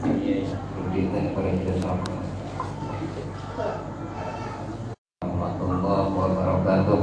[0.00, 1.20] Kita
[1.76, 2.08] sama.
[5.20, 7.00] Warahmatullahi wabarakatuh.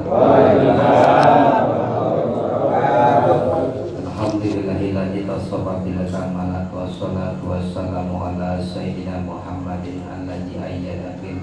[9.30, 10.02] Muhammadin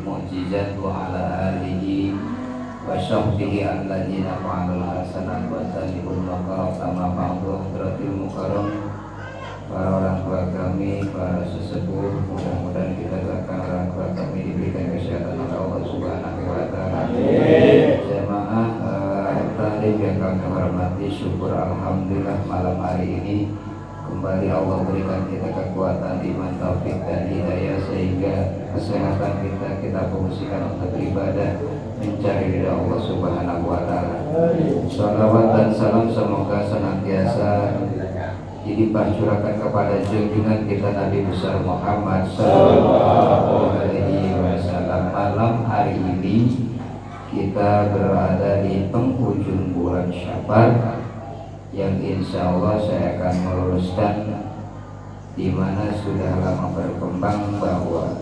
[0.03, 0.75] mu'jizat
[6.75, 7.15] sama
[9.75, 15.59] para orang tua kami, para sesepuh mudah-mudahan kita doakan orang tua kami diberikan kesehatan oleh
[15.59, 17.03] Allah Subhanahu wa taala.
[18.07, 23.37] Jemaah uh, talim yang kami hormati, syukur alhamdulillah malam hari ini
[24.07, 28.37] kembali Allah berikan kita kekuatan iman taufik dan hidayah sehingga
[28.79, 31.51] kesehatan kita kita fungsikan untuk ibadah
[31.99, 34.17] mencari ridha Allah Subhanahu wa taala.
[34.87, 37.51] Salawat dan salam semoga senantiasa
[38.65, 45.13] dilimpah curahkan kepada junjungan kita Nabi besar Muhammad Sallallahu Alaihi Wasallam.
[45.13, 46.37] Malam hari ini
[47.29, 50.81] kita berada di penghujung bulan Syaban
[51.77, 54.17] yang insya Allah saya akan meluruskan
[55.37, 58.17] di mana sudah lama berkembang bahwa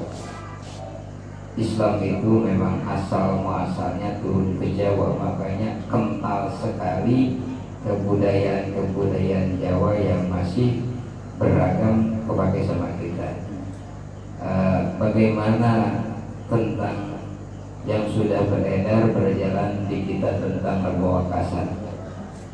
[1.55, 7.52] Islam itu memang asal muasalnya turun ke Jawa makanya kental sekali
[7.83, 10.87] kebudayaan-kebudayaan Jawa yang masih
[11.37, 13.31] beragam kepakai sama kita.
[14.43, 16.03] Uh, bagaimana
[16.51, 17.19] tentang
[17.83, 21.83] yang sudah beredar berjalan di kita tentang Rebo Wakasan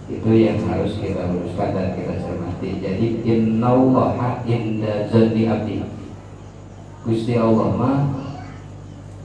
[0.08, 2.80] itu yang harus kita luruskan dan kita cermati.
[2.80, 5.84] Jadi innallaha inda zanni abdi.
[7.04, 8.00] Gusti Allah mah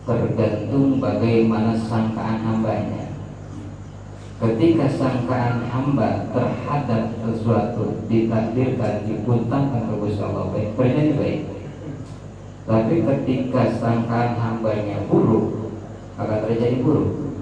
[0.04, 3.03] tergantung bagaimana sangkaan hambanya
[4.44, 11.42] ketika sangkaan hamba terhadap sesuatu ditakdirkan dipuntangkan Gusti Allah baik perintahnya baik.
[12.68, 15.72] Tapi ketika sangkaan hambanya buruk
[16.20, 17.40] akan terjadi buruk.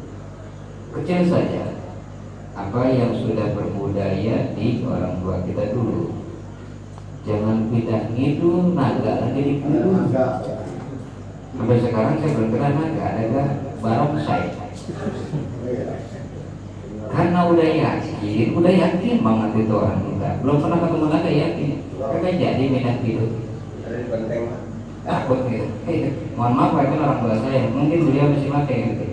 [0.93, 1.73] Kecil saja
[2.53, 6.13] apa yang sudah berbudaya di orang tua kita dulu.
[7.25, 9.55] Jangan pindah ngidul naga lagi di
[11.51, 13.43] sampai sekarang saya belum kenal naga ada
[13.81, 14.49] barong saya
[17.11, 20.29] karena udah yakin, udah yakin banget itu orang kita.
[20.39, 21.71] Belum pernah ketemu lagi yakin.
[21.99, 23.25] Kagak jadi minat gitu.
[25.01, 25.65] Takut gitu.
[26.39, 29.05] Mohon maaf itu orang tua saya, mungkin beliau masih pakai gitu.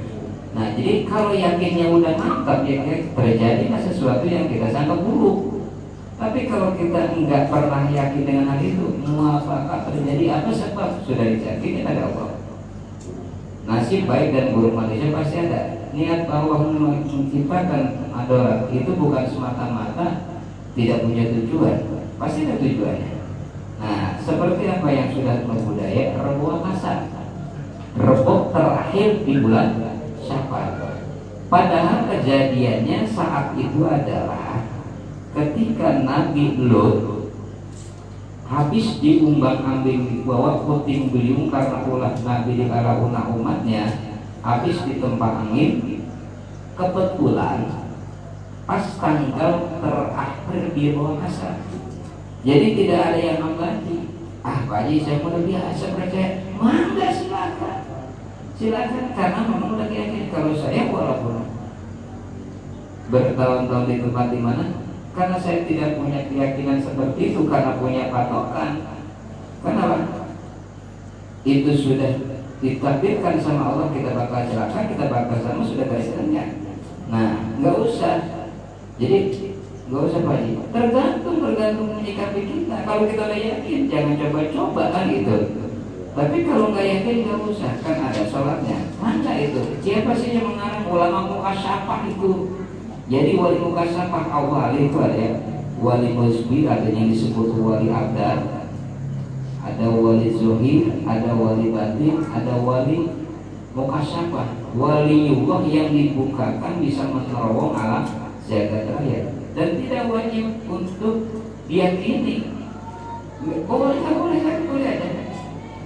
[0.54, 2.82] Nah, jadi kalau yakinnya udah mantap ya
[3.14, 5.58] terjadi sesuatu yang kita sangka buruk.
[6.18, 11.86] Tapi kalau kita enggak pernah yakin dengan hal itu, muafakat terjadi apa sebab sudah diyakini
[11.86, 12.42] ada Allah.
[13.70, 20.06] Nasib baik dan buruk manusia pasti ada niat Allah menciptakan adorat itu bukan semata-mata
[20.74, 21.76] tidak punya tujuan.
[22.18, 23.12] Pasti ada tujuannya.
[23.78, 27.08] Nah seperti apa yang sudah membudaya rebuah kasar
[27.98, 29.74] rebok terakhir di bulan
[30.22, 31.00] Syawal
[31.48, 34.68] padahal kejadiannya saat itu adalah
[35.34, 37.26] ketika Nabi Lot
[38.48, 44.07] habis diumbang ambing bawa puting beliung karena ulah Nabi di umatnya
[44.48, 46.00] habis di tempat angin
[46.72, 47.68] kebetulan
[48.64, 51.60] pas tanggal terakhir dia bawa kasar.
[52.48, 54.08] Jadi tidak ada yang mengganti.
[54.40, 56.28] Ah Pak Haji saya udah biasa percaya.
[56.56, 57.78] Mangga silakan.
[58.56, 61.44] Silakan karena memang udah yakin kalau saya walaupun
[63.08, 64.64] bertahun-tahun di tempat di mana
[65.12, 68.72] karena saya tidak punya keyakinan seperti itu karena punya patokan.
[69.60, 70.24] Kenapa?
[71.44, 72.27] Itu sudah
[72.58, 76.44] ditakdirkan sama Allah kita bakal celaka kita bakal sama sudah garisnya
[77.08, 78.16] nah nggak usah.
[78.98, 79.18] Jadi
[79.88, 80.38] nggak usah pak
[80.74, 82.76] tergantung tergantung menyikapi kita.
[82.84, 85.36] Kalau kita udah yakin jangan coba-coba kan gitu.
[86.12, 87.72] Tapi kalau nggak yakin nggak usah.
[87.80, 88.78] Kan ada sholatnya.
[88.98, 89.62] Mana itu?
[89.80, 90.84] Siapa sih yang mengarang?
[90.90, 92.58] Ulama muka siapa itu.
[93.08, 95.30] Jadi wali muka siapa Allah itu ya.
[95.78, 98.57] Wali musbir ada yang disebut wali abdar
[99.68, 103.12] ada wali zuhir, ada wali batin, ada wali
[103.76, 104.48] mukasyafah.
[104.72, 108.04] Waliullah yang dibukakan bisa menerowong alam
[108.48, 111.16] zakat raya dan tidak wajib untuk
[111.68, 112.48] diyakini.
[113.44, 115.08] Boleh, boleh, boleh aja.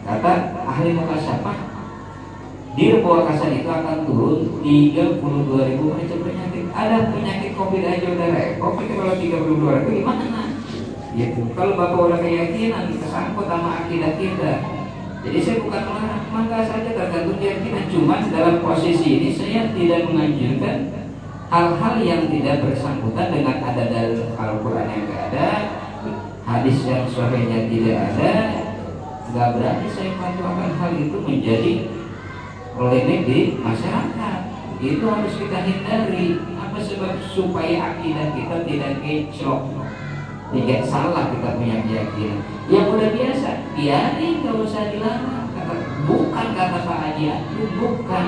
[0.02, 0.32] Kata
[0.66, 1.58] ahli mukasyafah,
[2.72, 6.64] di kasar itu akan turun 32 ribu macam penyakit.
[6.72, 10.41] Ada penyakit COVID aja udah repot, kalau 32 ribu gimana?
[11.12, 14.52] Gitu kalau bapak udah keyakinan kesangkut sama akidah kita.
[15.22, 17.86] Jadi saya bukan melarang mangga saja tergantung keyakinan.
[17.86, 20.90] Cuman dalam posisi ini saya tidak menganjurkan
[21.46, 25.48] hal-hal yang tidak bersangkutan dengan ada dalam Al-Quran yang tidak ada
[26.42, 28.32] hadis yang sahihnya tidak ada.
[29.32, 31.72] Nggak berani saya fatwakan hal itu menjadi
[32.74, 34.38] polemik di masyarakat.
[34.82, 36.26] Itu harus kita hindari.
[36.58, 39.60] Apa sebab supaya akidah kita tidak kecok
[40.52, 42.40] tidak salah kita punya keyakinan.
[42.68, 43.50] Yang udah biasa.
[43.72, 47.24] Biarin nggak usah dilarang kata bukan kata Pak Haji
[47.80, 48.26] bukan.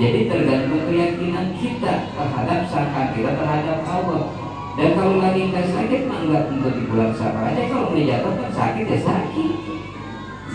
[0.00, 4.32] Jadi tergantung keyakinan kita terhadap sangka kita terhadap Allah.
[4.72, 7.68] Dan kalau lagi nggak sakit mah nggak untuk di bulan sabar aja.
[7.68, 9.52] Kalau udah jatuh kan sakit ya sakit.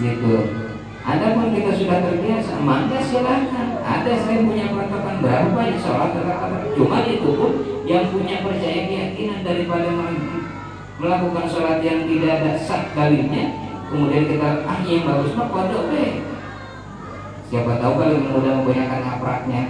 [0.01, 0.37] Gitu.
[1.07, 3.79] Pun kita sudah terbiasa, maka silahkan.
[3.79, 6.11] Ada saya punya patokan berapa ya sholat.
[6.75, 7.51] Cuma itu pun
[7.87, 9.87] yang punya percaya keyakinan daripada
[10.97, 13.53] melakukan sholat yang tidak ada sah dalilnya,
[13.89, 16.11] kemudian kita ah yang bagus mah kodok deh.
[17.47, 19.61] Siapa tahu kalau mudah menggunakan ngapraknya.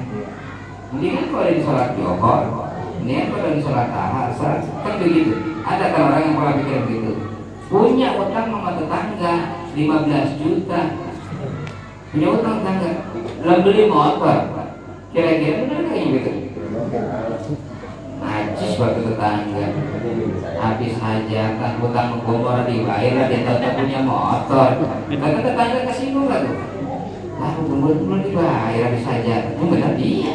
[0.97, 2.41] kan kalau di sholat johor,
[3.03, 5.33] kan kalau di sholat asar, kan begitu.
[5.67, 7.11] Ada kan orang yang pola pikir begitu.
[7.67, 9.33] Punya utang sama tetangga
[9.75, 10.81] 15 juta,
[12.07, 12.91] punya utang tangga
[13.43, 14.39] dalam beli motor
[15.13, 16.31] kira-kira benar kayak gitu
[18.77, 19.65] waktu tetangga
[20.57, 24.69] habis aja kan utang kubur dibayar dia tetap punya motor.
[25.09, 26.57] Karena tetangga kasih lah tuh.
[27.37, 30.33] Ah kubur belum dibayar habis aja yang benar dia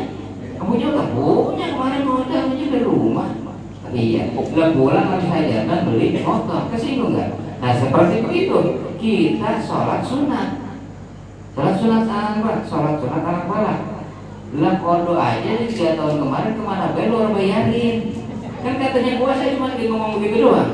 [0.63, 3.29] kamu juga punya kemarin modal punya di rumah.
[3.91, 4.23] Iya.
[4.31, 6.71] Bulan bulan habis aja kan beli motor.
[6.71, 7.35] Kesinggung nggak?
[7.59, 8.59] Nah seperti itu
[9.03, 10.63] kita sholat sunat.
[11.59, 12.63] Sholat sunat apa?
[12.63, 13.75] Sholat sunat anak bala.
[14.55, 16.95] Bilang kodo aja di tiga tahun kemarin ke mana?
[16.95, 18.22] Bae lu bayarin.
[18.63, 20.71] Kan katanya gua saya cuma ngomong begitu doang.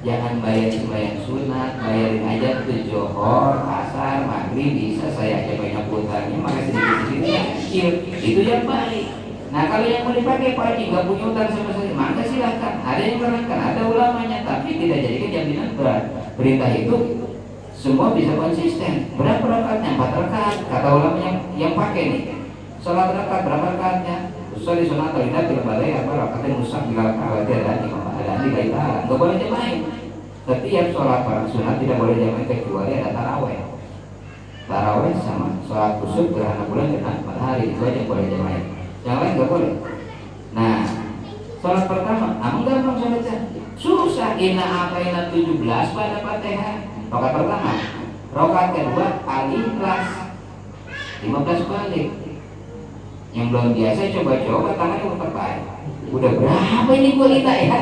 [0.00, 6.38] Jangan bayar sembahyang sunat, bayarin aja ke johor, asar, maghrib bisa saya aja banyak utangnya,
[6.40, 7.88] maka sedikit-sedikit kecil.
[8.16, 9.06] Itu yang baik.
[9.52, 12.74] Nah kalau yang mau dipakai Pak Haji nggak punya utang sama sekali, maka silahkan.
[12.80, 16.02] Ada yang menerangkan, ada ulamanya, tapi tidak jadi kejaminan berat.
[16.38, 16.96] Perintah itu
[17.78, 22.22] semua bisa konsisten berapa rakaatnya empat rakaat kata ulama yang yang pakai nih
[22.82, 24.27] sholat rakaat berapa rakaatnya
[24.58, 28.48] Usul di sunat tidak tidak boleh apa rakaatnya rusak bila rakaat ada di ada di
[28.50, 29.78] kita nggak boleh jamain
[30.42, 33.62] setiap sholat para sunat tidak boleh jamain kecuali ada taraweh.
[34.66, 38.64] Taraweh sama sholat kusuk gerhana bulan gerhana matahari itu aja boleh jamain
[39.06, 39.72] yang lain nggak boleh.
[40.50, 40.82] Nah
[41.62, 43.36] sholat pertama amang gampang sholatnya
[43.78, 45.62] susah ina apa ina 17
[45.94, 46.76] pada fatihah.
[47.14, 47.72] Rokat pertama.
[48.34, 50.06] Rokat kedua al-ikhlas
[51.22, 52.27] 15 balik
[53.36, 55.62] yang belum biasa coba-coba tangannya putar baik
[56.08, 57.80] udah berapa ini gua kita ya?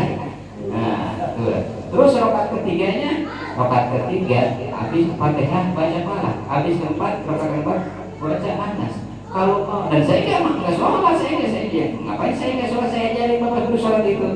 [0.66, 1.62] Nah tuh.
[1.94, 3.12] terus rokat ketiganya
[3.54, 4.40] rokat ketiga
[4.74, 7.78] habis fatihah baca pala habis keempat rokat keempat
[8.18, 8.94] baca anas.
[9.26, 13.04] Kalau oh, dan saya nggak nggak sholat saya nggak saya ngapain saya nggak sholat saya
[13.12, 14.28] ajarin bapak dulu sholat itu?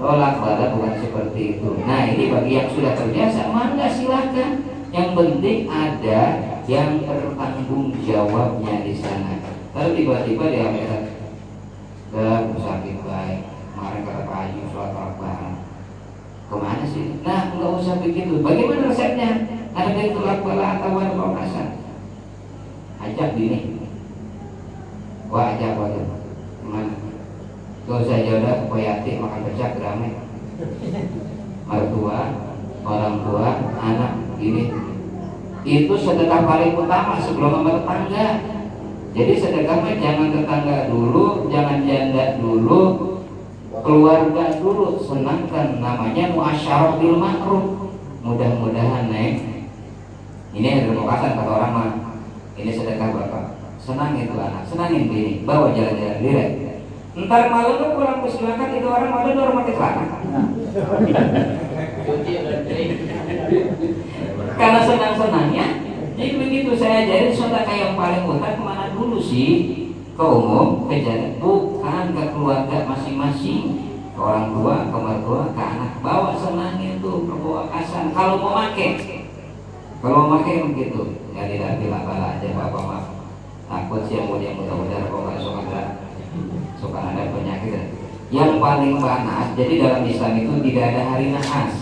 [0.00, 1.68] Tolak bala bukan seperti itu.
[1.84, 4.50] Nah ini bagi yang sudah terbiasa mangga silahkan
[4.90, 6.20] yang penting ada
[6.66, 9.39] yang bertanggung jawabnya di sana
[9.70, 10.94] kalau tiba-tiba dia ambil
[12.10, 13.40] ke sakit baik.
[13.70, 15.56] Kemarin kata Pak Haji sholat bareng
[16.50, 17.06] ke mana sih?
[17.22, 18.42] Nah nggak usah begitu.
[18.42, 19.30] Bagaimana resepnya?
[19.70, 21.68] Ada yang tolak bala atau ada kasar
[23.00, 23.80] ajak gini
[25.32, 26.06] wah ajak wajah
[26.64, 26.94] mana
[27.88, 30.14] Gak usah jodoh, koyati makan pecah ramai
[31.66, 32.20] Mertua,
[32.86, 33.50] orang tua,
[33.82, 34.70] anak, ini.
[35.66, 37.82] Itu sedekah paling utama sebelum sama
[39.10, 42.82] Jadi sedekahnya jangan tetangga dulu, jangan janda dulu
[43.70, 47.90] Keluarga dulu, senangkan namanya muasyarah bil makruh
[48.20, 49.40] Mudah-mudahan nek.
[50.52, 51.90] Ini ada demokrasi kata orang mah.
[52.58, 53.44] Ini sedekah bapak.
[53.80, 56.52] Senang itu anak, senangin ini Bawa jalan-jalan direct.
[57.10, 60.04] Ntar malam lu pulang silakan itu orang malu orang pakai celana.
[64.54, 65.66] Karena senang-senangnya,
[66.14, 69.52] jadi begitu saya jadi saudara yang paling utama ke mana dulu sih?
[70.12, 75.92] Ke umum, ke jalan, bukan ke keluarga masing-masing ke orang tua, ke mertua, ke anak
[76.04, 78.12] bawa senangnya tuh ke bawah kasar.
[78.12, 79.00] Kalau mau make.
[80.04, 81.16] Kalau mau make begitu.
[81.32, 83.06] Ya tidak bilang bala aja bapak maaf
[83.70, 85.82] takut sih mau dia mudah-mudahan kok nggak suka
[86.82, 87.94] suka ada penyakit.
[88.34, 91.74] Yang paling panas jadi dalam Islam itu tidak ada hari nahas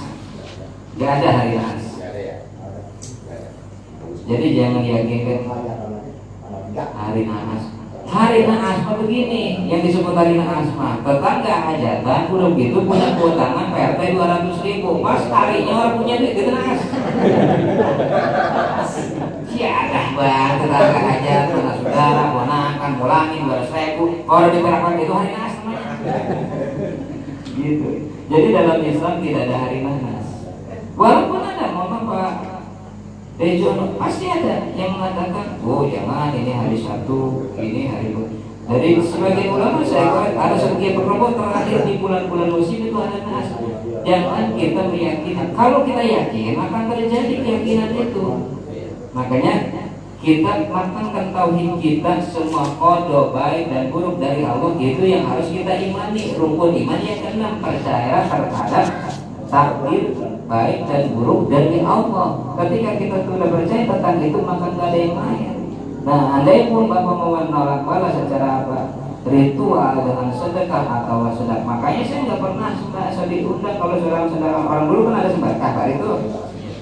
[0.96, 1.84] tidak ada hari nahas
[4.28, 5.40] jadi jangan yakinkan
[6.78, 7.62] hari nahas
[8.08, 13.12] hari nahas mah begini yang disebut hari nahas mah tetangga aja kan udah begitu punya
[13.18, 15.04] keutamaan PRT 200 ribu.
[15.04, 16.80] Pas harinya orang punya duit gitu nahas
[19.52, 24.04] siapa bang tetangga aja anak saudara ponakan mulangin dua ribu.
[24.24, 25.92] Kalau di Perakon itu hari nas namanya.
[27.58, 27.88] Gitu.
[28.28, 30.26] Jadi dalam Islam tidak ada hari nas
[30.98, 31.37] walaupun
[33.38, 38.10] dari jono pasti ada yang mengatakan oh jangan ini hari satu ini hari
[38.68, 43.48] dari sebagian ulama saya ada sebagian kelompok terakhir di bulan-bulan musim itu ada nas
[44.08, 45.42] jangan kita meyakini.
[45.52, 48.26] Kalau kita yakin akan terjadi keyakinan itu.
[49.12, 49.54] Makanya
[50.18, 55.72] kita matangkan tauhid kita semua kodo baik dan buruk dari Allah itu yang harus kita
[55.78, 56.34] imani.
[56.34, 58.86] Rukun iman yang keenam percaya terhadap
[59.48, 60.04] takdir
[60.48, 62.28] baik dan buruk dari Allah.
[62.56, 65.54] Ketika kita sudah percaya tentang itu maka tidak ada yang lain.
[66.08, 68.78] Nah, andai pun bapak menolak balas secara apa?
[69.28, 71.68] Ritual dengan sedekah atau sedekah.
[71.68, 72.70] Makanya saya nggak pernah
[73.12, 76.12] saya diundang kalau sedang sedekah orang dulu kan ada sedekah kabar itu.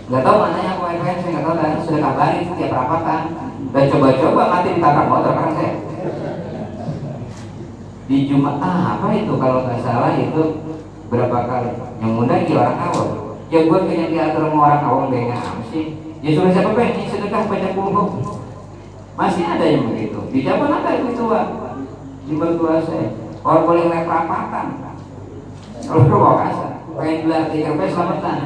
[0.06, 3.22] Nggak tahu mana yang wifi saya nggak tahu dan sudah kabar itu tiap berapa kan.
[3.74, 5.74] Dan coba-coba mati ditabrak motor kan saya.
[8.06, 10.42] Di Jumat ah, apa itu kalau nggak salah itu
[11.10, 11.70] berapa kali
[12.02, 15.94] yang muda dia orang awam ya gue kayaknya diatur sama orang awam apa sih.
[16.24, 18.02] Ya suruh siapa pengen sedekah baca buku
[19.16, 20.20] masih ada yang begitu.
[20.28, 21.42] Di zaman ada itu tua?
[22.28, 23.16] Di mertua saya.
[23.40, 24.66] Orang boleh naik perapatan.
[25.86, 28.38] Kalau kasar pengen gelar tiga p selamatan.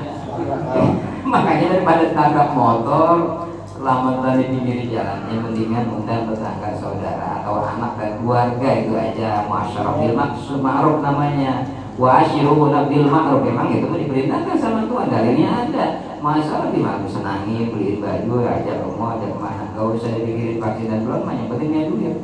[1.25, 3.17] Makanya daripada tabrak motor
[3.65, 9.49] selamatan di pinggir jalan yang mendingan undang tetangga saudara atau anak dan keluarga itu aja.
[9.49, 11.65] Masyarakat maksud ma'ruf namanya
[12.01, 13.45] wa asyiruhuna bil ma'ruf.
[13.45, 15.07] Memang itu diperintahkan sama Tuhan.
[15.13, 15.87] Dalilnya ada.
[16.21, 19.73] Masalah di mana senangi beliin baju raja romo ada ke mana?
[19.73, 22.17] Gak usah dipikirin vaksin dan belum yang pentingnya duit.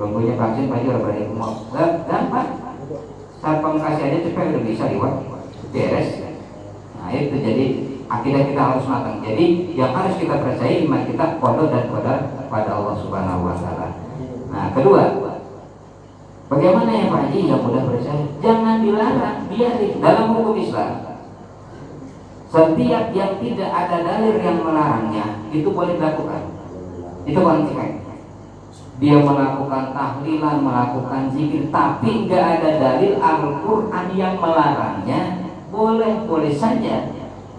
[0.00, 2.48] Belum punya vaksin baju udah berani mau gak gampang.
[3.44, 5.12] Saat pengkasih aja cepet udah bisa liwat
[5.76, 6.08] beres.
[6.96, 7.66] Nah itu jadi
[8.08, 9.20] akidah kita harus matang.
[9.20, 9.44] Jadi
[9.76, 13.88] yang harus kita percaya iman kita kodo dan kodar pada Allah subhanahu wa ta'ala.
[14.48, 15.23] Nah kedua
[16.44, 18.24] Bagaimana ya Pak Haji yang mudah percaya?
[18.44, 19.96] Jangan dilarang, biarin.
[19.96, 20.92] Dalam hukum Islam,
[22.52, 26.42] setiap yang tidak ada dalil yang melarangnya itu boleh dilakukan.
[27.24, 28.04] Itu konsekuen.
[29.02, 37.10] Dia melakukan tahlilan, melakukan zikir, tapi nggak ada dalil Al-Quran yang melarangnya, boleh, boleh saja.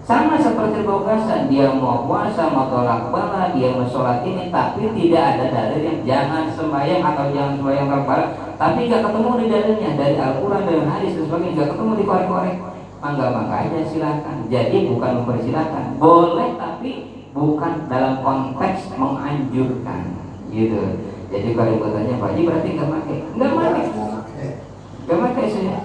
[0.06, 5.34] Sama seperti puasa, dia mau puasa, mau tolak bala, dia mau sholat ini, tapi tidak
[5.34, 10.16] ada dalil yang jangan sembahyang atau jangan sembahyang tolak tapi nggak ketemu di dalilnya dari
[10.16, 12.56] Al-Quran dan hadis dan sebagainya nggak ketemu di korek-korek.
[12.96, 14.36] Mangga mangga aja silakan.
[14.48, 15.84] Jadi bukan mempersilahkan.
[16.00, 16.92] Boleh tapi
[17.36, 20.02] bukan dalam konteks menganjurkan.
[20.48, 20.82] Gitu.
[21.28, 23.84] Jadi kalau bertanya Pak Haji berarti nggak pakai nggak pakai
[25.04, 25.78] nggak pakai saya.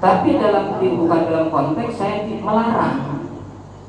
[0.00, 2.96] Tapi dalam bukan dalam konteks saya melarang.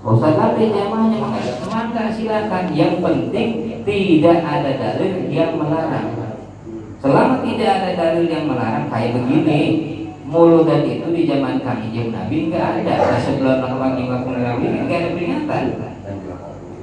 [0.02, 2.66] Ustaz Nabi jamaahnya maka silakan.
[2.72, 3.50] Yang penting
[3.84, 6.21] tidak ada dalil yang melarang
[7.02, 9.62] Selama tidak ada dalil yang melarang kayak begini,
[10.30, 12.94] mulut dan itu di zaman kanjeng Nabi nggak ada.
[12.94, 15.64] Nah, sebelum kanjeng Nabi nggak ada peringatan.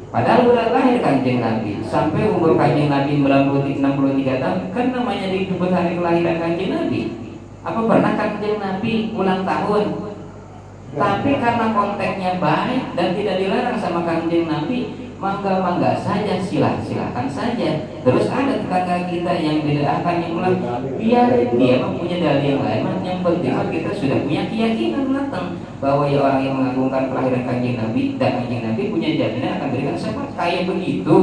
[0.08, 6.00] Padahal udah lahir kanjeng Nabi sampai umur kanjeng Nabi 63 tahun kan namanya disebut hari
[6.00, 7.00] kelahiran kanjeng Nabi.
[7.62, 9.84] Apa pernah kanjeng Nabi ulang tahun?
[10.98, 17.90] Tapi karena konteksnya baik dan tidak dilarang sama kanjeng Nabi, mangga-mangga saja silah silakan saja.
[18.06, 20.56] Terus ada tetangga kita yang akan yang ulang
[20.94, 22.82] biar dia mempunyai dalil yang lain.
[23.02, 28.02] Yang penting kita sudah punya keyakinan matang bahwa ya orang yang mengagungkan kelahiran kanjeng Nabi
[28.14, 31.16] dan kanjeng Nabi punya jaminan akan berikan syafaat kayak begitu.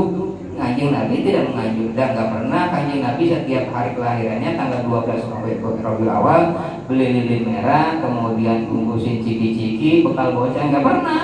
[0.56, 5.60] Kanjeng Nabi tidak mengajuk dan nggak pernah kanjeng Nabi setiap hari kelahirannya tanggal 12 sampai
[5.60, 6.42] Rabiul Awal
[6.88, 11.24] beli lilin merah kemudian bungkusin ciki-ciki bekal bocah nggak pernah.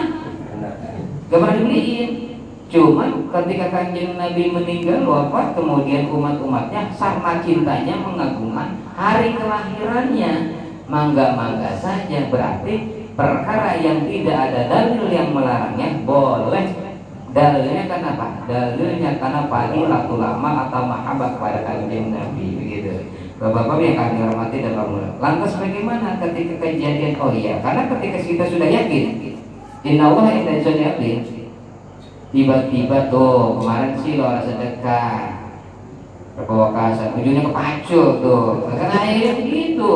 [1.32, 2.30] Nggak pernah dibeliin
[2.72, 10.56] Cuma ketika kanjeng Nabi meninggal wafat kemudian umat-umatnya sama cintanya mengagumkan hari kelahirannya
[10.88, 16.63] mangga-mangga saja berarti perkara yang tidak ada dalil yang melarangnya boleh
[17.36, 18.48] dalilnya kenapa?
[18.48, 19.51] Dalilnya karena
[19.92, 23.04] latu lama atau mahabbah kepada kanjeng Nabi begitu.
[23.36, 25.12] Bapak-bapak yang kami hormati dan bangun.
[25.20, 27.20] Lantas bagaimana ketika kejadian?
[27.20, 29.34] Oh iya, karena ketika kita sudah yakin,
[29.84, 30.62] Inna Allah inda
[32.31, 35.41] tiba-tiba tuh kemarin sih lo ada sedekah
[36.47, 37.13] kasar.
[37.19, 38.65] Ujungnya kepacul tuh.
[38.71, 39.91] Karena akhirnya begitu.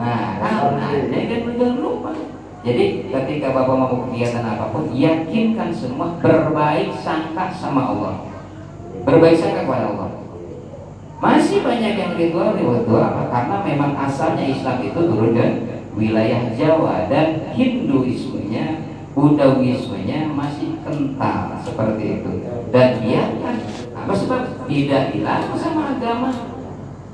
[0.00, 2.10] Nah karena jadi kan lupa.
[2.64, 8.14] Jadi ketika bapak mau kegiatan apa pun yakinkan semua berbaik sangka sama Allah.
[9.04, 10.10] Berbaik sangka kepada Allah.
[11.20, 13.28] Masih banyak yang ritual ritual apa?
[13.28, 18.82] Karena memang asalnya Islam itu turun dari wilayah Jawa dan Hinduismenya
[19.14, 22.30] Budawismenya masih kental seperti itu
[22.70, 23.56] dan biarkan
[23.98, 26.30] apa sebab tidak hilang sama agama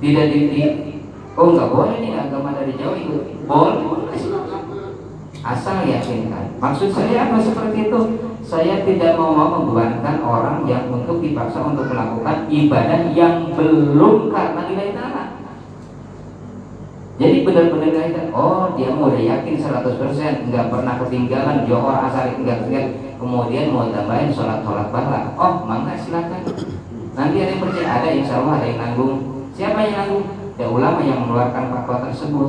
[0.00, 0.64] tidak di,
[1.36, 3.88] oh nggak boleh nih agama dari Jawa ikut boleh
[5.40, 8.00] asal yakinkan maksud saya apa seperti itu
[8.44, 14.90] saya tidak mau membebankan orang yang untuk dipaksa untuk melakukan ibadah yang belum karena nilai
[14.90, 15.24] ta'ala.
[17.20, 18.32] Jadi benar-benar kaitan.
[18.32, 22.86] Oh, dia mau udah yakin 100% nggak pernah ketinggalan johor asar enggak enggak.
[23.20, 25.36] Kemudian mau tambahin sholat sholat bala.
[25.36, 26.40] Oh, mangga silakan.
[27.12, 29.14] Nanti ada yang percaya ada insya Allah ada yang nanggung.
[29.52, 30.24] Siapa yang nanggung?
[30.56, 32.48] Ya ulama yang mengeluarkan fatwa tersebut.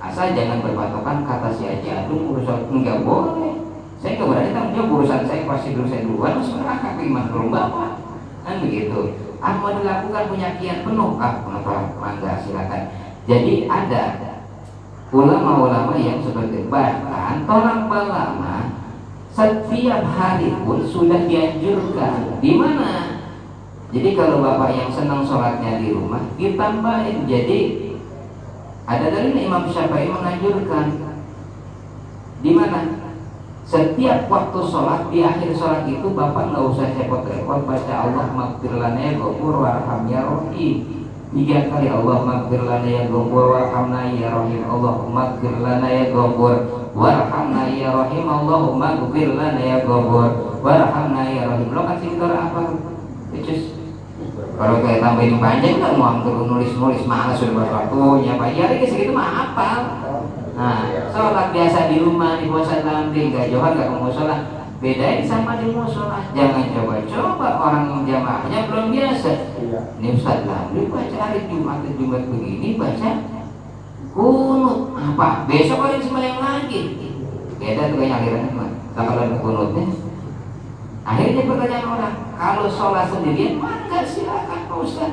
[0.00, 3.66] Asal jangan berpatokan kata si Haji Adung urusan enggak boleh
[4.06, 7.48] saya nggak berani tanggung jawab urusan saya pasti dulu saya duluan masuk neraka gimana dulu
[7.48, 7.90] bapak
[8.44, 9.00] kan begitu
[9.40, 12.82] mau dilakukan punya kian penuh ah kenapa mangga silakan
[13.24, 14.04] jadi ada
[15.10, 18.75] ulama-ulama yang seperti bahkan tolak balama
[19.36, 22.40] setiap hari pun sudah dianjurkan.
[22.40, 23.20] Di mana?
[23.92, 27.28] Jadi kalau bapak yang senang sholatnya di rumah ditambahin.
[27.28, 27.60] Jadi
[28.88, 30.86] ada dari Imam Syafi'i menganjurkan.
[32.40, 32.80] Di mana?
[33.66, 38.94] Setiap waktu sholat di akhir sholat itu bapak nggak usah repot-repot baca Allah maghfir lana
[38.94, 40.22] ya ghafur warham ya
[41.34, 46.85] tiga kali Allah maghfir lana ya ghafur warhamna ya rahim Allah maghfir lana ya ghafur
[46.96, 50.58] warhamna ya rahim Allah maghfir lana ya ghafur.
[50.64, 51.68] Warhamna ya rahim.
[51.76, 52.60] Lo kasih kita apa?
[53.36, 53.62] Cus
[54.56, 58.56] kalau kayak tambahin panjang kan mau nulis-nulis mana sudah waktunya pak?
[58.56, 59.68] Ya ini segitu mah apa
[60.56, 65.24] Nah, sholat biasa di rumah di puasa dalam diri gak jauh gak mau sholat bedain
[65.24, 66.20] sama di musola.
[66.32, 69.32] Jangan coba-coba orang jamaahnya belum biasa.
[69.60, 69.80] Iya.
[70.00, 73.10] ini Ustaz Lamri baca hari Jumat Jumat begini baca
[74.16, 76.80] kunut apa besok hari sembahyang lagi.
[77.60, 79.84] Beda tuh kayak aliran mah kalau ada kunutnya
[81.04, 85.12] akhirnya pertanyaan orang kalau sholat sendirian maka silakan Pak Ustaz.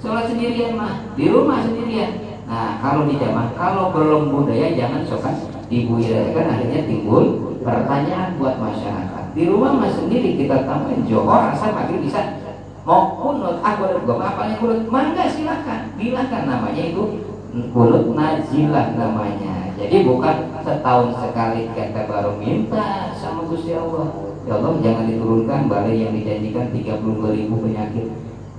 [0.00, 2.32] Sholat sendirian mah di rumah sendirian.
[2.48, 5.36] Nah, kalau di zaman kalau belum budaya jangan sokan
[5.68, 7.24] dibuidayakan akhirnya timbul
[7.60, 9.24] pertanyaan buat masyarakat.
[9.32, 12.40] Di rumah mas sendiri kita tambahin johor asal pagi bisa.
[12.82, 15.94] Mau kunut aku ada gua apa yang kunut mangga silakan.
[15.96, 23.76] Bilangkan namanya itu kunut najilah namanya jadi bukan setahun sekali kita baru minta sama Gusti
[23.76, 24.08] Allah
[24.48, 28.08] ya Allah jangan diturunkan balai yang dijanjikan 32 ribu penyakit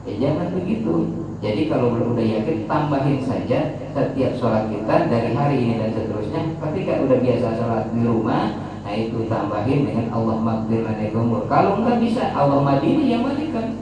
[0.06, 5.60] ya jangan begitu jadi kalau belum udah yakin tambahin saja setiap sholat kita dari hari
[5.60, 6.56] ini dan seterusnya.
[6.56, 11.44] Ketika udah biasa sholat di rumah, nah itu tambahin dengan Allah maghfir umur.
[11.52, 13.76] Kalau enggak bisa Allah madini yang balikan.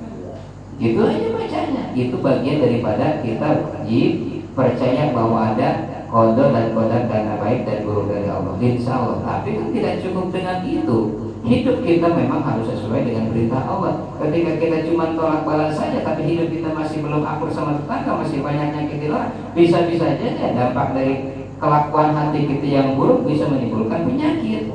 [0.82, 1.84] Itu aja bacanya.
[1.93, 5.70] Itu bagian daripada kita wajib percaya bahwa ada
[6.12, 8.54] kodok dan kodar karena baik dan buruk dari Allah.
[8.60, 9.18] Insya Allah.
[9.24, 11.00] Tapi kan tidak cukup dengan itu
[11.42, 13.94] hidup kita memang harus sesuai dengan perintah Allah.
[14.22, 18.46] Ketika kita cuma tolak balas saja, tapi hidup kita masih belum akur sama tetangga, masih
[18.46, 21.14] banyak nyakit orang, bisa-bisa saja ya, dampak dari
[21.58, 24.70] kelakuan hati kita yang buruk bisa menimbulkan penyakit.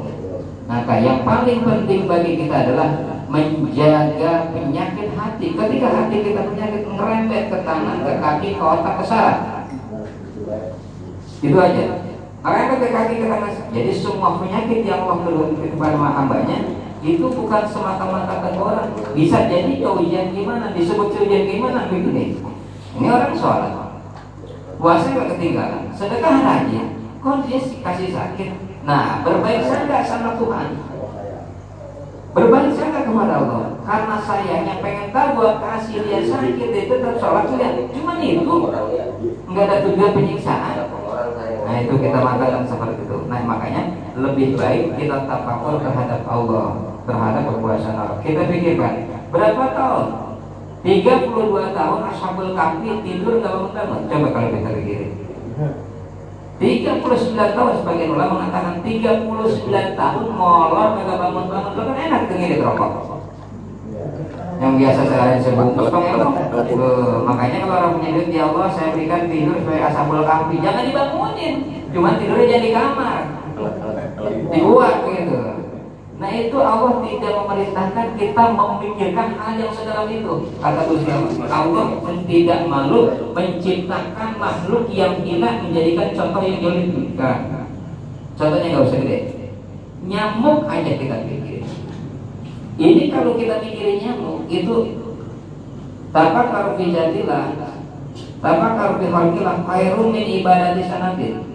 [0.67, 2.89] Maka yang paling penting bagi kita adalah
[3.31, 5.47] menjaga penyakit hati.
[5.55, 9.39] Ketika hati kita penyakit ngerembet ke tangan, ke kaki, ke otak, ke saraf.
[11.45, 11.85] Itu aja.
[12.47, 13.37] Maka ketika kita
[13.75, 16.59] jadi semua penyakit yang Allah turunkan kepada hambanya
[17.03, 18.95] itu bukan semata-mata ke orang.
[19.19, 22.39] Bisa jadi ujian gimana, disebut ujian gimana begini.
[22.97, 23.75] Ini orang sholat,
[24.81, 26.87] puasa gak ketinggalan, sedekah rajin,
[27.21, 28.51] kok dia kasih sakit.
[28.87, 30.69] Nah, berbaik sangka sama Tuhan.
[32.37, 37.49] Berbaik sangka kepada Allah Karena sayangnya pengen tahu buat kasih dia sakit Itu tetap sholat
[37.49, 38.55] lihat Cuma itu
[39.49, 40.76] Nggak ada tujuan penyiksaan
[41.77, 43.19] Nah itu kita mengatakan seperti itu.
[43.29, 48.17] Nah makanya lebih baik kita tafakur terhadap Allah, terhadap kekuasaan Allah.
[48.25, 50.07] Kita pikirkan berapa tahun?
[50.81, 54.01] 32 tahun Ashabul Kahfi tidur nggak bangun-bangun.
[54.09, 55.13] Coba kalau kita pikirin.
[56.57, 61.73] 39 tahun sebagian ulama mengatakan 39 tahun molor nggak bangun-bangun.
[61.77, 63.16] Lo kan enak dengerin rokok
[64.57, 69.29] yang biasa saya sebungkus pengelong uh, makanya kalau orang punya duit ya Allah saya berikan
[69.29, 71.55] tidur sebagai asabul kahfi jangan dibangunin
[71.97, 73.21] cuma tidurnya jadi kamar.
[74.53, 75.37] Dibuat gitu.
[76.17, 80.35] Nah itu Allah tidak memerintahkan kita memikirkan hal yang sedalam itu.
[80.61, 81.13] Kata Gusti
[81.49, 81.87] Allah
[82.25, 83.01] tidak malu
[83.37, 87.69] menciptakan makhluk yang hina menjadikan contoh yang jolim nah,
[88.37, 89.19] contohnya nggak usah gede.
[90.07, 91.61] Nyamuk aja kita pikir
[92.77, 94.77] ini kalau kita mikirin nyamuk itu
[96.13, 97.53] Tapak karufi jadilah
[98.41, 101.47] Tapak karufi halkilah Khairum min ibadah di sanatin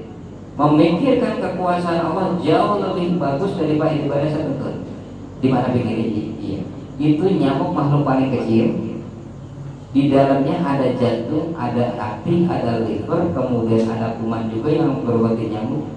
[0.58, 4.84] Memikirkan kekuasaan Allah Jauh lebih bagus daripada ibadah sebetulnya.
[5.42, 6.62] Di mana pikirin iya.
[7.02, 8.78] Itu nyamuk makhluk paling kecil.
[9.92, 15.88] Di dalamnya ada jantung, ada hati, ada liver, kemudian ada kuman juga yang berwati nyamuk.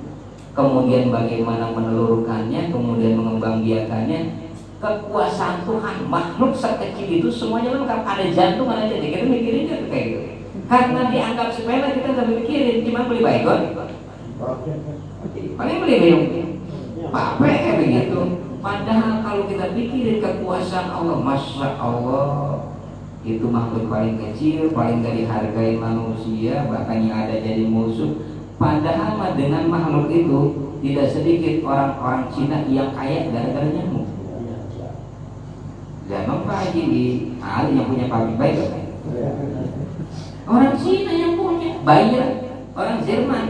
[0.54, 4.20] Kemudian bagaimana menelurkannya, kemudian mengembangbiakannya,
[4.84, 5.96] kekuasaan Tuhan.
[6.12, 8.04] Makhluk sekecil itu semuanya lengkap.
[8.04, 10.20] Ada jantung ada jadi kita mikirin itu kayak gitu.
[10.68, 12.76] Karena dianggap sepele kita nggak mikirin.
[12.84, 13.60] Cuma beli baygon.
[15.56, 16.22] Paling beli minum
[17.40, 18.20] kayak begitu.
[18.64, 22.72] Padahal kalau kita pikirin kekuasaan Allah masya Allah
[23.24, 28.20] itu makhluk paling kecil paling gak dihargai manusia bahkan yang ada jadi musuh.
[28.56, 30.40] Padahal dengan makhluk itu
[30.84, 34.03] tidak sedikit orang-orang Cina yang kaya gara-gara nyamuk
[36.04, 37.04] Zaman Pak Haji di
[37.72, 38.56] yang punya pabrik baik
[40.44, 42.28] Orang Cina yang punya Bayer
[42.76, 43.46] Orang Jerman.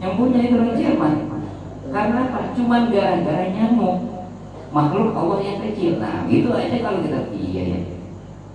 [0.00, 1.14] Yang punya itu orang Jerman.
[1.92, 2.40] Karena apa?
[2.56, 3.96] Cuman gara-gara nyamuk.
[4.72, 7.78] Makhluk Allah yang kecil Nah itu aja kalau kita Iya ya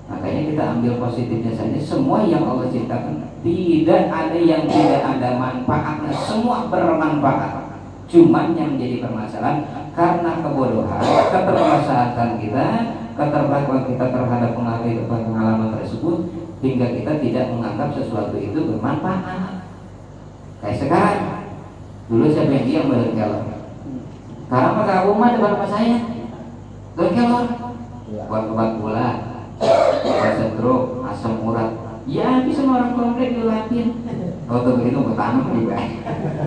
[0.07, 1.77] Makanya kita ambil positifnya saja.
[1.83, 3.27] Semua yang Allah ciptakan.
[3.43, 6.15] Tidak ada yang tidak ada manfaatnya.
[6.15, 7.67] Semua bermanfaat.
[8.07, 11.01] Cuman yang menjadi permasalahan karena kebodohan,
[11.33, 12.65] keterbelasan kita,
[13.17, 14.51] keterbelakangan kita terhadap
[15.09, 16.17] pengalaman tersebut
[16.61, 19.65] hingga kita tidak menganggap sesuatu itu bermanfaat.
[20.61, 21.21] Kayak sekarang,
[22.13, 23.43] dulu saya yang dia melihat kelor.
[24.45, 25.97] Sekarang pakai rumah depan rumah saya,
[26.93, 27.45] beli kelor,
[28.29, 29.09] buat obat gula,
[29.57, 31.73] buat stroke, asam urat.
[32.05, 33.97] Ya bisa orang komplek dilapin.
[34.47, 35.75] Waktu begitu bertanam juga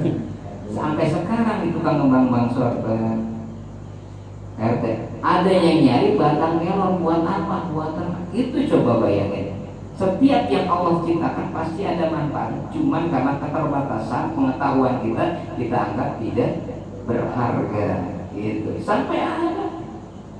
[0.80, 3.39] sampai sekarang itu kan ngembang-ngembang sorban
[4.60, 4.84] RT
[5.20, 7.68] ada yang nyari batang melon buat apa?
[7.72, 8.20] Buat apa?
[8.32, 9.56] Itu coba bayangin.
[9.96, 12.56] Setiap yang Allah ciptakan pasti ada manfaat.
[12.72, 15.24] Cuman karena keterbatasan pengetahuan kita
[15.60, 16.50] kita anggap tidak
[17.04, 17.88] berharga.
[18.32, 18.80] Gitu.
[18.80, 19.64] Sampai ada.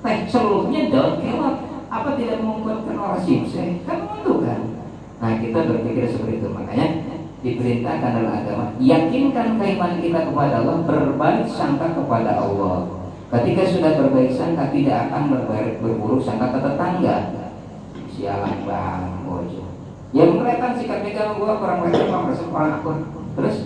[0.01, 1.57] Teh celupnya daun kelot
[1.93, 4.61] apa tidak membuatkan orang simse kan itu kan?
[5.21, 6.49] Nah kita berpikir seperti itu.
[6.49, 6.87] Makanya
[7.41, 13.00] diperintahkan dalam agama yakinkan keimanan kita kepada Allah berbaik sangka kepada Allah
[13.31, 17.17] ketika sudah berbaik sangka tidak akan berbaik berburuk sangka ke tetangga
[18.11, 19.63] sialan bang bojo
[20.11, 22.99] yang kelihatan sikap mereka gua kurang mereka mau orang akun
[23.39, 23.57] terus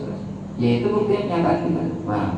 [0.60, 2.28] ya itu bukti yang nyata kita nah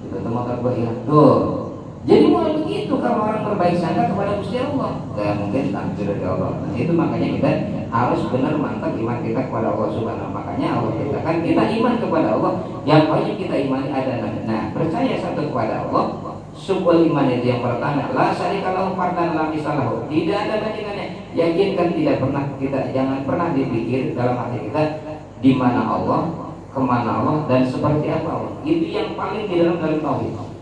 [0.00, 1.62] itu motor gua hilang tuh
[2.02, 5.06] jadi mulai begitu kalau orang berbaik sangka kepada Gusti Allah.
[5.14, 6.58] Gak mungkin takdir dari Allah.
[6.58, 7.50] Nah, itu makanya kita
[7.94, 12.52] harus benar mantap iman kita kepada Allah Subhanahu Makanya Allah katakan kita iman kepada Allah.
[12.82, 14.18] Yang wajib kita imani ada
[14.50, 16.04] nah percaya satu kepada Allah.
[16.52, 18.12] Sebuah iman itu yang pertama.
[18.12, 24.12] La kalau fardan la misalahu Tidak ada bandingannya Yakinkan tidak pernah kita Jangan pernah dipikir
[24.12, 24.82] dalam hati kita
[25.40, 26.28] di mana Allah
[26.68, 28.52] Ke mana Allah Dan seperti apa Allah.
[28.68, 30.52] Itu yang paling di dalam dalam tauhid.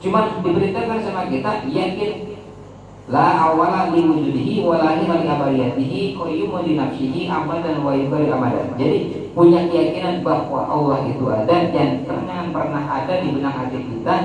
[0.00, 2.12] Cuma diberitakan sama kita yakin.
[3.10, 8.30] La awala li wujudihi wa la akhira li abariyatihi qayyumun li nafsihi abadan wa yubari
[8.30, 8.70] amadan.
[8.78, 14.16] Jadi punya keyakinan bahwa Allah itu ada dan pernah pernah ada di benak hati kita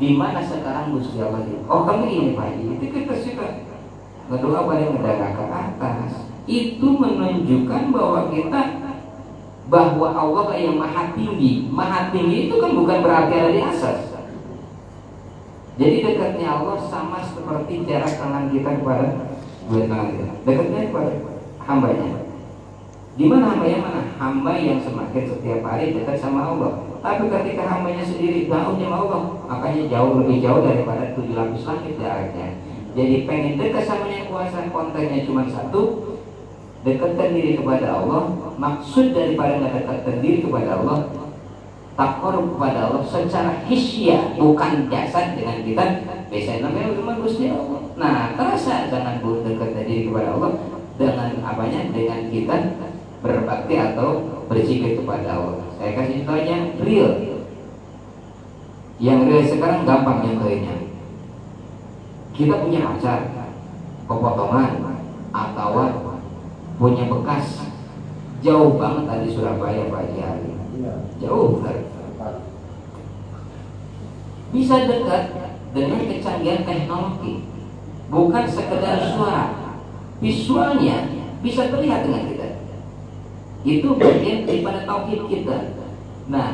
[0.00, 1.60] di mana sekarang Gusti Allah itu.
[1.68, 3.46] Oh kamu ini Pak itu kita suka
[4.32, 6.12] berdoa pada mendadak ke atas.
[6.48, 8.60] Itu menunjukkan bahwa kita
[9.70, 11.68] bahwa Allah yang maha tinggi.
[11.68, 14.10] Maha tinggi itu kan bukan berarti ada di atas
[15.80, 19.32] jadi dekatnya Allah sama seperti jarak tangan kita kepada
[19.64, 20.32] dua tangan kita.
[20.44, 21.12] Dekatnya kepada
[21.64, 22.19] hambanya.
[23.18, 24.02] Di mana hamba yang mana?
[24.14, 26.86] Hamba yang semakin setiap hari dekat sama Allah.
[27.00, 31.94] Tapi ketika hambanya sendiri jauhnya sama Allah, makanya jauh lebih jauh daripada tujuh lapis langit
[31.98, 32.48] jaraknya.
[32.94, 35.82] Jadi pengen dekat sama yang kuasa kontennya cuma satu,
[36.86, 38.22] dekatkan diri kepada Allah.
[38.60, 40.98] Maksud daripada dekatkan diri kepada Allah,
[42.00, 45.84] takor kepada Allah secara hisya bukan jasad dengan kita
[46.32, 50.52] biasanya namanya cuma Gusti Allah nah terasa dengan dekat diri kepada Allah
[50.96, 52.56] dengan apanya dengan kita
[53.20, 54.08] berbakti atau
[54.48, 55.68] berzikir kepada Allah.
[55.76, 57.12] Saya kasih contoh yang real.
[59.00, 60.76] Yang real sekarang gampang yang lainnya
[62.40, 63.20] kita punya pacar
[64.08, 64.72] pepotongan
[65.28, 65.72] atau
[66.80, 67.68] punya bekas.
[68.40, 70.52] Jauh banget tadi Surabaya Pak Jari
[71.20, 71.84] jauh dari
[74.50, 75.24] bisa dekat
[75.76, 77.46] dengan kecanggihan teknologi.
[78.10, 79.78] Bukan sekedar suara.
[80.18, 81.06] Visualnya
[81.44, 82.49] bisa terlihat dengan kita
[83.60, 85.58] itu bagian daripada tauhid kita.
[86.32, 86.48] Nah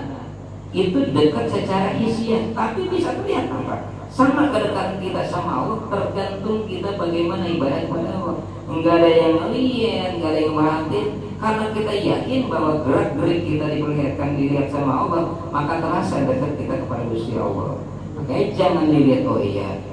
[0.75, 3.95] itu dekat secara hisiah tapi bisa terlihat apa?
[4.11, 8.37] Sama kedekatan kita sama Allah tergantung kita bagaimana ibadah kepada Allah.
[8.67, 11.09] Enggak ada yang melihat enggak ada yang merhatiin.
[11.37, 16.75] Karena kita yakin bahwa gerak gerik kita diperlihatkan dilihat sama Allah maka terasa dekat kita
[16.83, 17.85] kepada Gusti Allah.
[18.17, 19.86] Makanya jangan dilihat oh iya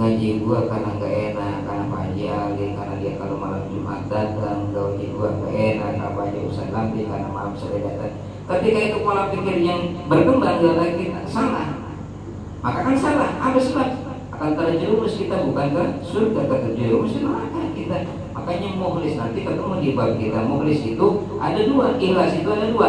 [0.00, 5.12] ngaji gua karena nggak enak karena Haji Ali karena dia kalau malam Jumat datang gaji
[5.12, 8.16] gua nggak enak apa aja usah Lambi karena malam sore datang.
[8.48, 11.68] Ketika itu pola pikir yang berkembang lagi salah.
[12.64, 13.88] Maka kan salah apa sebab?
[14.32, 17.98] Akan terjerumus kita bukan ke surga terjerumus ke neraka kita.
[18.32, 20.40] Makanya mukhlis nanti ketemu di bab kita.
[20.48, 22.88] Mukhlis itu ada dua ikhlas itu ada dua.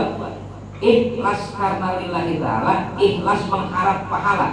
[0.80, 4.48] Ikhlas karena lillahi ta'ala ikhlas mengharap pahala.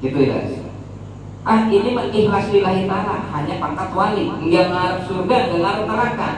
[0.00, 0.40] Gitu ya
[1.40, 6.30] ah ini ikhlas lillahi ta'ala hanya pangkat wali nggak ngarep surga ngarep neraka.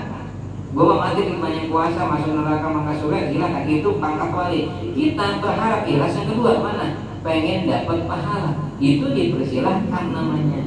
[0.73, 3.29] Gue mau mati di banyak puasa masuk neraka maka surga.
[3.29, 4.61] Gila kayak gitu pangkat wali.
[4.97, 6.87] Kita berharap ikhlas yang kedua mana?
[7.21, 8.51] Pengen dapat pahala.
[8.81, 10.63] Itu dipersilahkan namanya.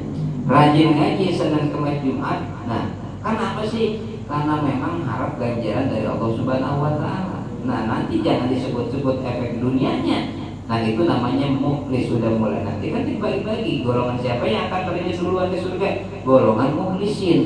[0.45, 2.39] Rajin ngaji senang kemas Jumat.
[2.69, 2.85] Nah
[3.25, 4.19] kan apa sih?
[4.29, 7.39] Karena memang harap ganjaran dari Allah Subhanahu Wa Taala.
[7.65, 10.34] Nah nanti jangan disebut-sebut efek dunianya
[10.65, 12.65] nah itu namanya mukhlis sudah mulai.
[12.65, 15.89] Nanti kan dibagi-bagi golongan siapa yang akan terima duluan ke surga?
[16.25, 17.39] Golongan mukhlisin.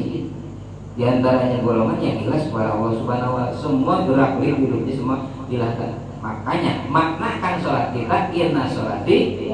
[0.99, 5.95] Di antaranya golongan yang ikhlas kepada Allah Subhanahu wa semua gerak gerik hidupnya semua dilakukan.
[6.19, 9.47] Makanya maknakan sholat kita inna sholati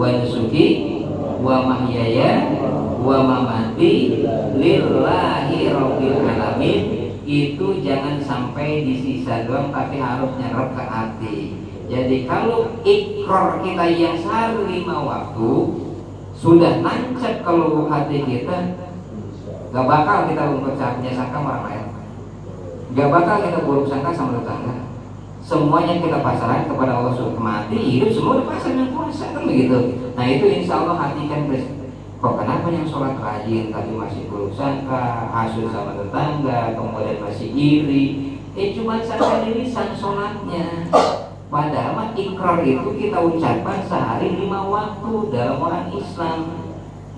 [0.00, 0.66] wa nusuki
[1.44, 2.48] wa mahyaya
[2.96, 4.24] wa mamati
[4.56, 6.80] lillahi rabbil alamin.
[7.28, 11.59] Itu jangan sampai di sisa doang tapi harus nyerap ke hati.
[11.90, 15.50] Jadi kalau ikrar kita yang sehari lima waktu
[16.38, 18.78] sudah nancap kalau hati kita
[19.70, 21.86] Gak bakal kita punya sangka orang lain.
[22.98, 24.74] Gak bakal kita buruk sangka sama tetangga.
[25.46, 29.78] Semuanya kita pasarkan kepada Allah Subhanahu mati hidup semua dipasang yang kuasa kan begitu.
[30.18, 31.46] Nah itu insya Allah hati kan
[32.20, 38.04] Kok kenapa yang sholat rajin tapi masih buruk sangka, hasut sama tetangga, kemudian masih iri?
[38.52, 40.90] Eh cuma saja lisan sholatnya.
[41.50, 46.38] Padahal ikrar itu kita ucapkan sehari lima waktu dalam orang Islam.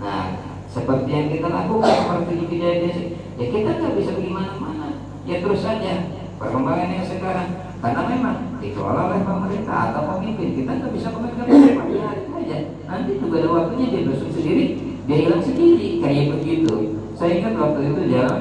[0.00, 0.40] Nah,
[0.72, 2.96] seperti yang kita lakukan seperti di kejadian
[3.36, 4.88] ya kita nggak bisa bagaimana-mana
[5.28, 6.08] ya terus saja
[6.40, 7.48] perkembangan yang sekarang.
[7.82, 11.44] Karena memang dikelola oleh pemerintah atau pemimpin kita nggak bisa pemerintah.
[11.92, 12.58] Ya aja.
[12.88, 14.64] Nanti juga ada waktunya dia berusung sendiri
[15.04, 16.00] dia hilang sendiri.
[16.00, 16.74] Kayak begitu.
[17.20, 18.40] Saya ingat waktu itu jalan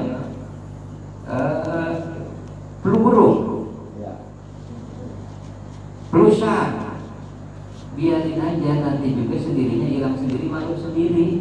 [1.28, 1.92] uh,
[2.80, 3.51] flu
[6.12, 6.92] berusaha
[7.96, 11.40] biarin aja nanti juga sendirinya hilang sendiri malu sendiri.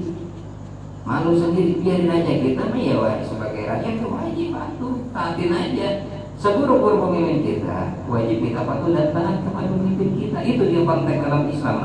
[1.04, 2.32] Malu sendiri biarin aja.
[2.40, 5.88] Kita mah ya wajib sebagai rakyat itu wajib patuh taatin aja.
[6.42, 10.40] Seburuk-buruk pemimpin kita wajib kita patuh dan taat kepada pemimpin kita.
[10.40, 11.78] Itu dia konteks dalam Islam.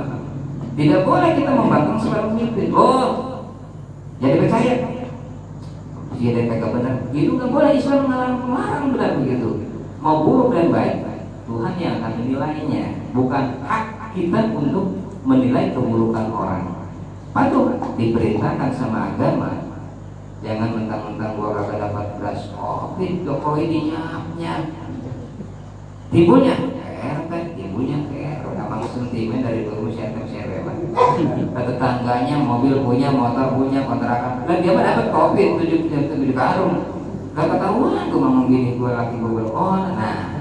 [0.76, 2.68] Tidak boleh kita membangkang sebagai pemimpin.
[2.70, 3.10] Oh
[4.16, 4.74] jadi percaya?
[6.16, 6.94] Dia ada kagak benar.
[7.12, 9.50] Itu nggak boleh Islam melarang melarang benar begitu.
[10.00, 11.05] Mau buruk dan baik
[11.46, 16.90] Tuhan yang akan menilainya bukan hak kita untuk menilai keburukan orang.
[17.30, 19.62] Patuh diperintahkan sama agama.
[20.42, 24.62] Jangan mentang-mentang gua kagak dapat beras covid Jokowi dinyap-nyap
[26.06, 30.70] tibunya ker kan tibunya ker abang sentimen dari dulu siapa siapa
[31.56, 34.42] tetangganya mobil punya motor punya kontrakan.
[34.50, 36.74] Dan dia dapat covid tujuh tujuh karung.
[37.36, 40.35] Gak ketahuan tuh ngomong gini gua laki gua oh nah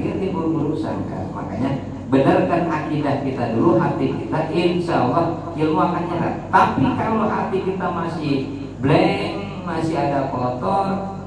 [0.00, 1.70] dia timbul kan makanya
[2.06, 6.34] benarkan akidah kita dulu hati kita insya Allah ilmu akan nyerap.
[6.54, 8.34] Tapi kalau hati kita masih
[8.78, 9.34] blank
[9.66, 11.18] masih ada kotor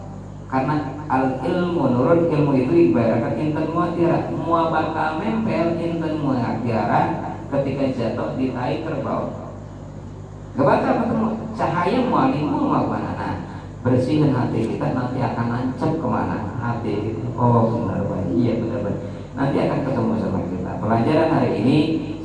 [0.47, 0.75] karena
[1.11, 7.01] al ilmu menurut ilmu itu ibaratkan intan muatiara mua bakal nempel intan muatiara
[7.51, 9.51] ketika jatuh di tai kerbau.
[10.55, 11.27] Gak bakal ketemu.
[11.59, 13.35] Cahaya mualimu mau mana nah
[13.83, 16.39] bersihin hati kita nanti akan nancap ke mana?
[16.59, 16.95] Hati
[17.35, 20.71] oh benar benar iya benar benar nanti akan ketemu sama kita.
[20.83, 21.77] Pelajaran hari ini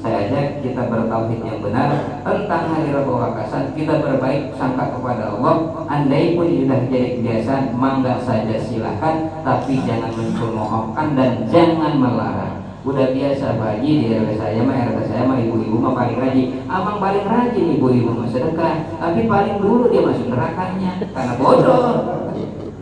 [0.02, 1.88] saya ajak kita bertauhid yang benar
[2.26, 3.72] tentang hari Rabu Wakasan.
[3.72, 5.86] Kita berbaik sangka kepada Allah.
[5.86, 12.66] Andai pun sudah jadi kebiasaan mangga saja silahkan tapi jangan mencemoohkan dan jangan melarang.
[12.84, 16.46] Udah biasa bagi di RW saya mah RW saya mah ibu-ibu mah paling rajin.
[16.68, 18.76] Abang paling rajin ibu-ibu mah sedekah.
[19.00, 22.23] Tapi paling dulu dia masuk nerakanya karena bodoh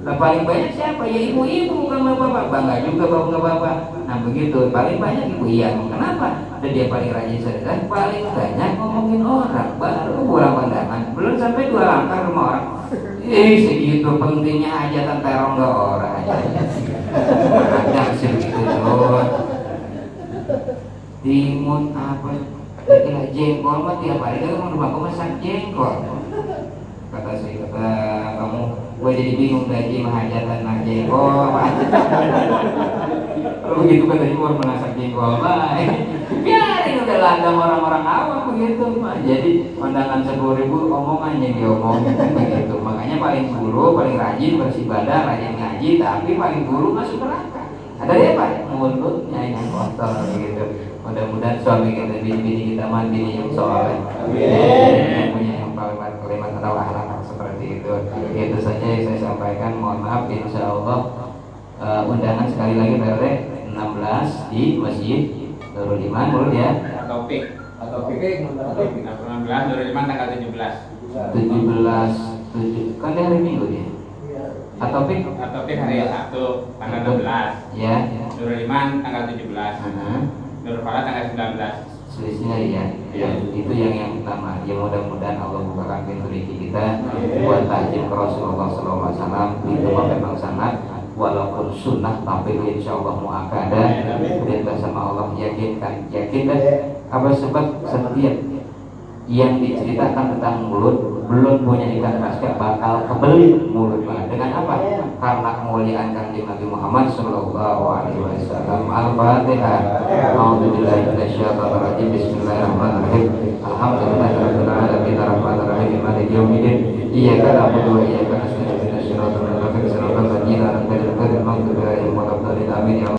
[0.02, 1.06] Nah paling banyak siapa?
[1.06, 2.44] Ya ibu-ibu bukan bapak-bapak.
[2.50, 3.76] Bangga juga bapak-bapak.
[4.02, 4.58] Nah begitu.
[4.74, 5.70] Paling banyak ibu iya.
[5.78, 6.42] Kenapa?
[6.58, 7.86] Dan dia paling rajin sedekah.
[7.86, 9.70] Paling banyak ngomongin orang.
[9.78, 11.14] Baru pulang pandangan.
[11.14, 12.66] Belum sampai dua langkah rumah orang.
[13.22, 16.22] Eh segitu pentingnya aja terong ke orang.
[17.14, 19.30] Ada segitu doang.
[21.22, 22.30] Timun apa?
[22.82, 26.02] Kira jengkol mah tiap hari kan rumahku masak jengkol.
[27.14, 27.88] Kata saya kata
[28.42, 28.62] kamu
[29.02, 31.50] gue jadi bingung gaji menghajatan nak jengkol.
[33.62, 35.42] Kalau begitu kan tadi mau menasak jengkol.
[35.42, 35.90] Baik
[36.42, 39.02] biarin udah landam orang-orang awam begitu.
[39.02, 42.78] Mah jadi pandangan sepuluh ribu omongan yang diomongin begitu.
[42.78, 47.74] Makanya paling guru paling rajin beribadah rajin ngaji tapi paling guru masuk neraka.
[48.02, 50.94] Ada dia apa mulutnya yang kotor begitu.
[51.02, 53.98] Mudah-mudahan suami kita bini-bini kita mah bini yang soleh.
[54.30, 57.06] Yang punya yang kalimat kalimat atau akhlak
[57.82, 59.70] seperti itu itu saja yang saya sampaikan.
[59.74, 61.00] Mohon maaf insya Allah
[61.82, 63.24] uh, undangan sekali lagi PRT
[63.74, 65.20] 16 di Masjid
[65.74, 66.26] Nurul Iman.
[66.30, 66.70] Menurut ya?
[67.02, 68.22] Atau pik atau PK
[68.54, 71.42] 16 Nurul Iman tanggal 17 17
[72.54, 73.86] 7 kan dia hari Minggu dia?
[74.78, 76.44] Atau pik atau pik hari Sabtu
[76.78, 77.94] tanggal 16 ya
[78.38, 80.10] Nurul Iman tanggal 17 Aha.
[80.62, 83.28] Nurul Farah tanggal 19 selisihnya ya, Iya.
[83.52, 86.84] itu yang yang pertama ya mudah-mudahan Allah bukakan pintu rezeki kita.
[87.44, 90.80] Buat takjil ke Rasulullah SAW itu mah memang sangat
[91.12, 93.82] walaupun sunnah tapi insya Allah muakada
[94.16, 96.60] perintah sama Allah yakinkan yakin dan
[97.12, 98.36] apa sebab setiap
[99.28, 104.28] yang diceritakan tentang mulut belum punya ikan basket bakal kebelit mulut Pak.
[104.28, 104.84] dengan apa?
[105.16, 108.84] Karena kemuliaan kanjeng Nabi Muhammad Sallallahu Alaihi Wasallam.
[108.92, 109.80] Al-Fatihah.
[110.36, 112.12] Alhamdulillah Bismillahirrahmanirrahim.
[112.12, 113.32] Bismillahirrahmanirrahim.
[115.92, 116.76] Alamin maliki yaumiddin.
[117.12, 118.31] Iyyaka na'budu wa iyyaka nasta'in